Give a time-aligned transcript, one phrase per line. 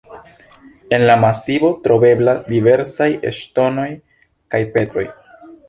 [0.97, 3.09] En la masivo troveblas diversaj
[3.41, 3.89] ŝtonoj
[4.55, 5.09] kaj petroj.